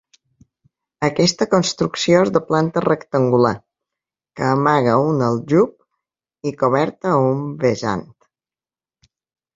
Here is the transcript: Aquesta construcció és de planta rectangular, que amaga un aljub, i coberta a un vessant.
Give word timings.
Aquesta 1.07 1.47
construcció 1.51 2.21
és 2.27 2.31
de 2.37 2.41
planta 2.47 2.83
rectangular, 2.87 3.51
que 4.41 4.49
amaga 4.55 4.95
un 5.13 5.21
aljub, 5.29 5.77
i 6.53 6.55
coberta 6.65 7.13
a 7.15 7.21
un 7.29 7.45
vessant. 7.69 8.07